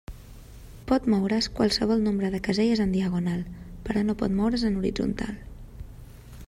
Pot 0.91 1.03
moure's 1.13 1.49
qualsevol 1.59 2.01
nombre 2.05 2.31
de 2.35 2.39
caselles 2.47 2.81
en 2.87 2.97
diagonal, 2.97 3.45
però 3.89 4.03
no 4.07 4.19
pot 4.23 4.37
moure's 4.41 4.69
en 4.71 4.81
horitzontal. 4.81 5.37